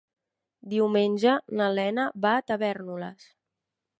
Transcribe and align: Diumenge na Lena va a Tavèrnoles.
Diumenge 0.71 1.33
na 1.59 1.69
Lena 1.79 2.07
va 2.25 2.33
a 2.39 2.47
Tavèrnoles. 2.53 3.29